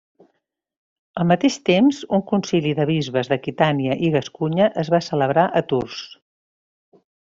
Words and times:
Al 1.23 1.27
mateix 1.31 1.57
temps 1.71 1.99
un 2.19 2.25
concili 2.33 2.73
de 2.81 2.89
bisbes 2.93 3.31
d'Aquitània 3.35 4.01
i 4.09 4.13
Gascunya 4.19 4.73
es 4.85 4.93
va 4.97 5.05
celebrar 5.13 5.49
a 5.63 5.67
Tours. 5.73 6.05